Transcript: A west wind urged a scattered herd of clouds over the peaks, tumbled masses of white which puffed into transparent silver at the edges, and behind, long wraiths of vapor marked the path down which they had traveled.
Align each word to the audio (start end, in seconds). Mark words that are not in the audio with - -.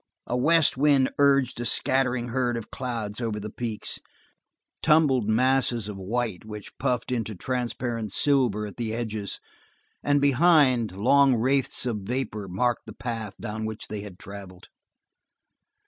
A 0.25 0.35
west 0.35 0.77
wind 0.77 1.11
urged 1.19 1.59
a 1.59 1.65
scattered 1.65 2.29
herd 2.29 2.57
of 2.57 2.71
clouds 2.71 3.21
over 3.21 3.39
the 3.39 3.51
peaks, 3.51 3.99
tumbled 4.81 5.29
masses 5.29 5.87
of 5.87 5.95
white 5.95 6.43
which 6.43 6.75
puffed 6.79 7.11
into 7.11 7.35
transparent 7.35 8.11
silver 8.11 8.65
at 8.65 8.77
the 8.77 8.95
edges, 8.95 9.39
and 10.01 10.19
behind, 10.19 10.93
long 10.97 11.35
wraiths 11.35 11.85
of 11.85 11.97
vapor 11.97 12.47
marked 12.47 12.87
the 12.87 12.93
path 12.95 13.35
down 13.39 13.63
which 13.63 13.89
they 13.89 14.01
had 14.01 14.17
traveled. 14.17 14.69